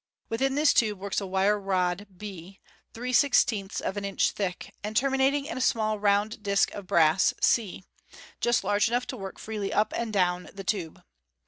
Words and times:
Within 0.29 0.55
this 0.55 0.73
tube 0.73 0.97
works 0.97 1.21
a 1.21 1.27
wire 1.27 1.59
rod, 1.59 2.07
b, 2.17 2.59
three 2.91 3.13
sixteenths 3.13 3.79
of 3.79 3.97
an 3.97 4.03
inch 4.03 4.31
thick, 4.31 4.73
and 4.83 4.97
terminating 4.97 5.45
in 5.45 5.59
a 5.59 5.61
small 5.61 5.99
round 5.99 6.41
disc 6.41 6.71
of 6.71 6.87
brass 6.87 7.35
c, 7.39 7.83
just 8.39 8.63
large 8.63 8.87
enough 8.87 9.05
to 9.05 9.15
work 9.15 9.37
freely 9.37 9.71
up 9.71 9.93
and 9.95 10.11
down 10.11 10.49
the 10.55 10.63
tube. 10.63 11.03